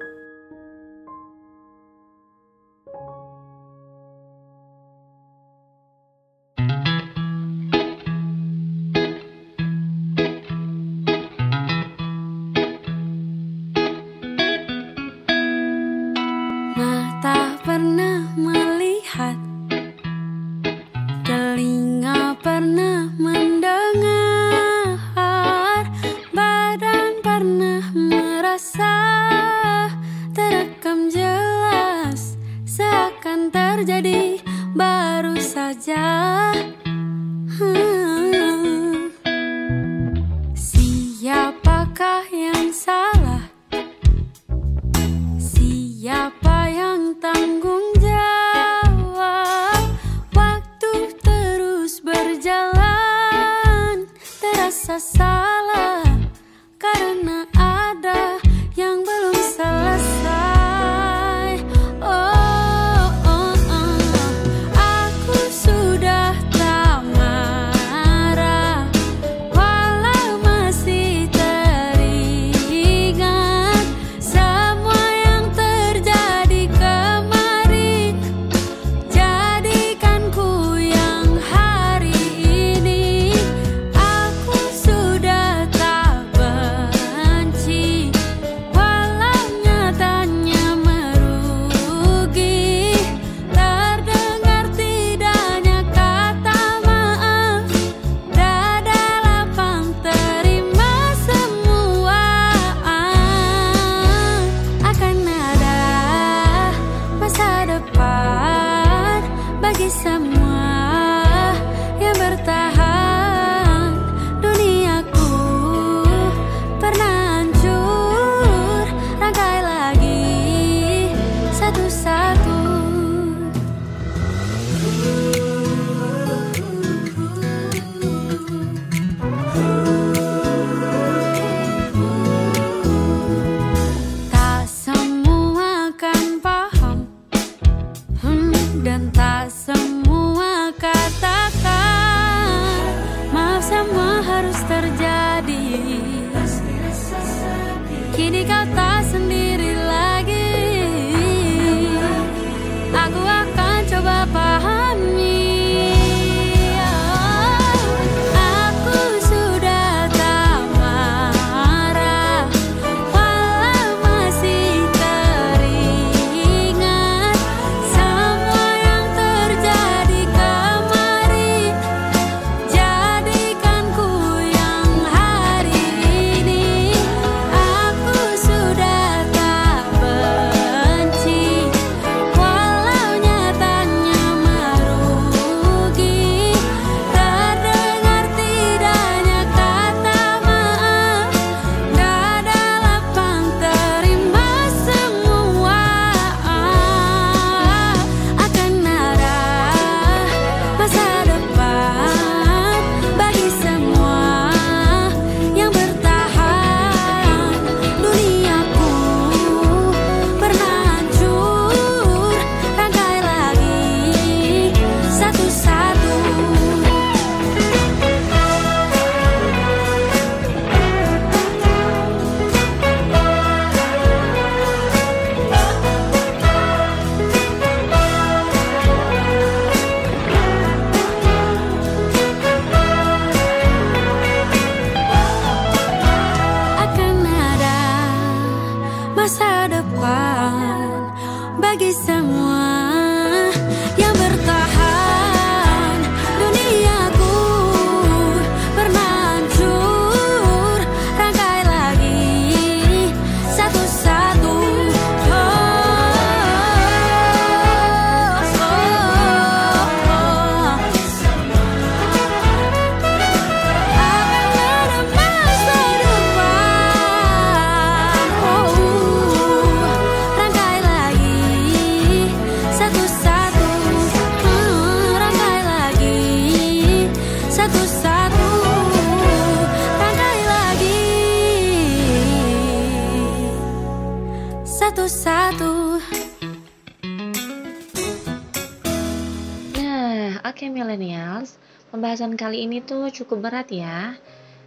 Pembahasan 292.11 292.35
kali 292.35 292.67
ini 292.67 292.83
tuh 292.83 293.07
cukup 293.07 293.47
berat 293.47 293.71
ya. 293.71 294.19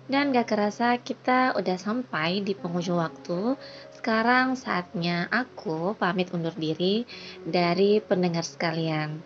Dan 0.08 0.32
gak 0.32 0.48
kerasa 0.48 0.96
kita 0.96 1.52
udah 1.52 1.76
sampai 1.76 2.40
di 2.40 2.56
penghujung 2.56 2.96
waktu. 2.96 3.60
Sekarang 3.92 4.56
saatnya 4.56 5.28
aku 5.28 5.92
pamit 6.00 6.32
undur 6.32 6.56
diri 6.56 7.04
dari 7.44 8.00
pendengar 8.00 8.48
sekalian. 8.48 9.20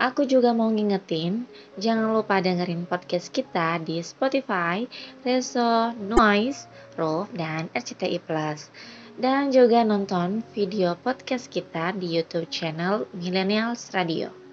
Aku 0.00 0.24
juga 0.24 0.56
mau 0.56 0.72
ngingetin, 0.72 1.44
jangan 1.76 2.16
lupa 2.16 2.40
dengerin 2.40 2.88
podcast 2.88 3.28
kita 3.28 3.76
di 3.84 4.00
Spotify, 4.00 4.88
Reso, 5.20 5.92
Noise, 6.00 6.64
Roof, 6.96 7.28
dan 7.36 7.68
RCTI 7.76 8.24
Plus. 8.24 8.72
Dan 9.20 9.52
juga 9.52 9.84
nonton 9.84 10.40
video 10.56 10.96
podcast 10.96 11.52
kita 11.52 11.92
di 11.92 12.08
YouTube 12.08 12.48
channel 12.48 13.04
Millennials 13.12 13.92
Radio. 13.92 14.43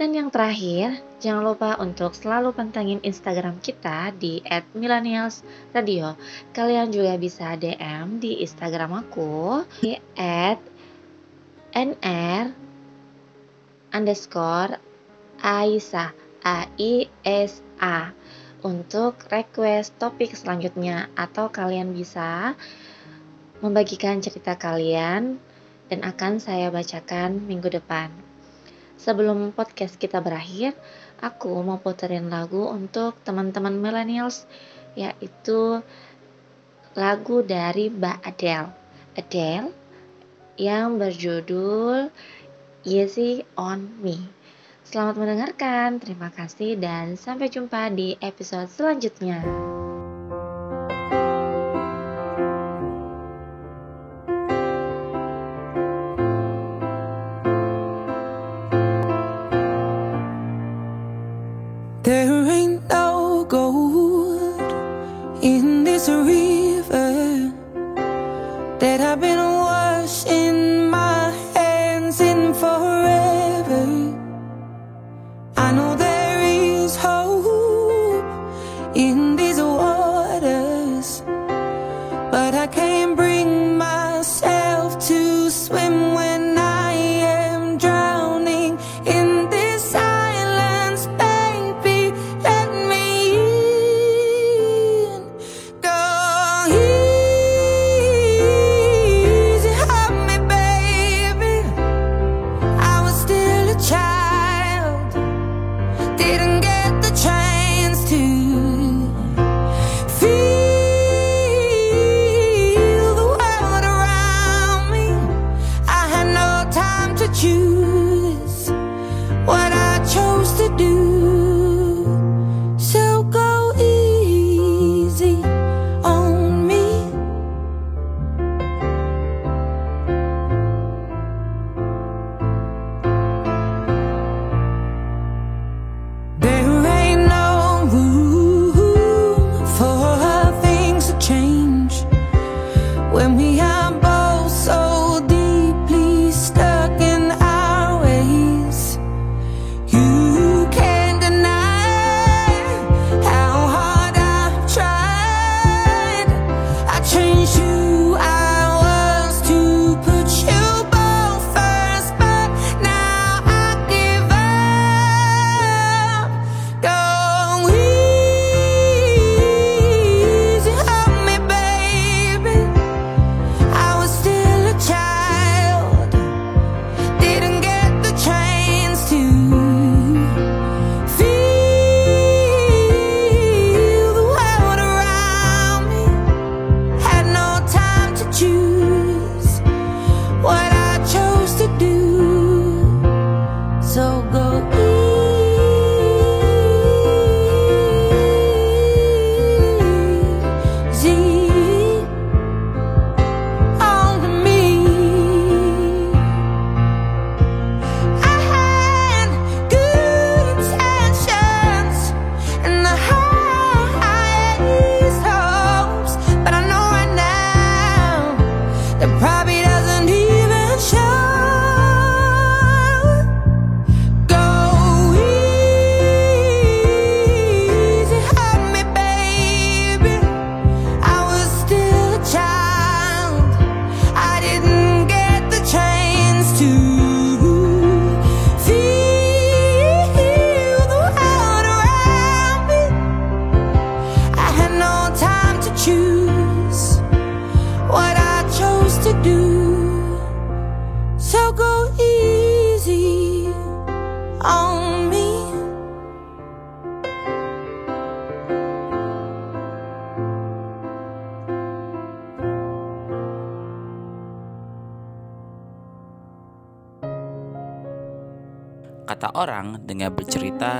Dan 0.00 0.16
yang 0.16 0.32
terakhir, 0.32 0.96
jangan 1.20 1.44
lupa 1.44 1.76
untuk 1.76 2.16
selalu 2.16 2.56
pantengin 2.56 3.04
Instagram 3.04 3.60
kita 3.60 4.16
di 4.16 4.40
@millennialsradio. 4.72 6.16
Kalian 6.56 6.88
juga 6.88 7.20
bisa 7.20 7.52
DM 7.52 8.16
di 8.16 8.40
Instagram 8.40 8.96
aku 9.04 9.60
di 9.84 10.00
@nr 11.76 12.44
underscore 13.92 14.80
Aisyah 15.44 16.16
A 16.48 16.64
I 16.80 17.04
S 17.20 17.60
A 17.76 18.16
untuk 18.64 19.20
request 19.28 20.00
topik 20.00 20.32
selanjutnya 20.32 21.12
atau 21.12 21.52
kalian 21.52 21.92
bisa 21.92 22.56
membagikan 23.60 24.24
cerita 24.24 24.56
kalian 24.56 25.36
dan 25.92 26.00
akan 26.08 26.40
saya 26.40 26.72
bacakan 26.72 27.44
minggu 27.44 27.68
depan. 27.68 28.29
Sebelum 29.00 29.56
podcast 29.56 29.96
kita 29.96 30.20
berakhir, 30.20 30.76
aku 31.24 31.48
mau 31.64 31.80
puterin 31.80 32.28
lagu 32.28 32.68
untuk 32.68 33.16
teman-teman 33.24 33.72
millennials, 33.72 34.44
yaitu 34.92 35.80
lagu 36.92 37.40
dari 37.40 37.88
Mbak 37.88 38.18
Adele. 38.20 38.68
Adele 39.16 39.72
yang 40.60 41.00
berjudul 41.00 42.12
Easy 42.84 43.40
on 43.56 43.88
Me. 44.04 44.20
Selamat 44.84 45.16
mendengarkan, 45.16 45.96
terima 45.96 46.28
kasih 46.28 46.76
dan 46.76 47.16
sampai 47.16 47.48
jumpa 47.48 47.88
di 47.96 48.20
episode 48.20 48.68
selanjutnya. 48.68 49.40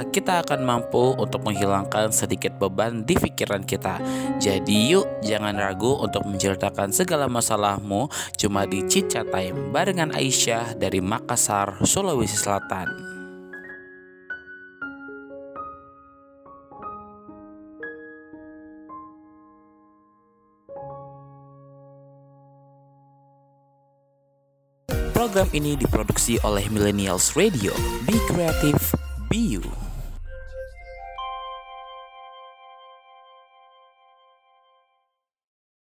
Kita 0.09 0.40
akan 0.40 0.64
mampu 0.64 1.12
untuk 1.20 1.44
menghilangkan 1.44 2.09
sedikit 2.09 2.57
beban 2.57 3.05
di 3.05 3.18
pikiran 3.18 3.61
kita. 3.64 4.01
Jadi 4.40 4.96
yuk, 4.96 5.07
jangan 5.20 5.53
ragu 5.61 6.01
untuk 6.01 6.24
menceritakan 6.24 6.88
segala 6.94 7.28
masalahmu 7.28 8.09
cuma 8.40 8.64
di 8.64 8.80
Cica 8.88 9.20
Time 9.28 9.68
barengan 9.68 10.16
Aisyah 10.16 10.78
dari 10.80 11.05
Makassar, 11.05 11.84
Sulawesi 11.84 12.40
Selatan. 12.40 13.20
Program 25.20 25.53
ini 25.53 25.76
diproduksi 25.76 26.40
oleh 26.40 26.64
Millennials 26.72 27.36
Radio. 27.36 27.76
Be 28.09 28.16
creative, 28.24 28.80
be 29.28 29.61
you. 29.61 29.89